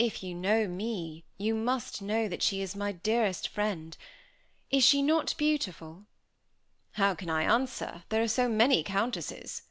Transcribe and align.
"If 0.00 0.24
you 0.24 0.34
know 0.34 0.66
me, 0.66 1.22
you 1.38 1.54
must 1.54 2.02
know 2.02 2.26
that 2.26 2.42
she 2.42 2.62
is 2.62 2.74
my 2.74 2.90
dearest 2.90 3.46
friend. 3.46 3.96
Is 4.72 4.82
she 4.82 5.02
not 5.02 5.36
beautiful?" 5.38 6.06
"How 6.94 7.14
can 7.14 7.30
I 7.30 7.44
answer, 7.44 8.02
there 8.08 8.24
are 8.24 8.26
so 8.26 8.48
many 8.48 8.82
countesses." 8.82 9.62